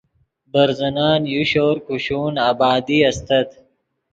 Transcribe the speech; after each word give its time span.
برزنن 0.53 1.21
یو 1.33 1.43
شور 1.51 1.75
کوشون 1.85 2.33
آبادی 2.49 2.97
استت 3.07 3.49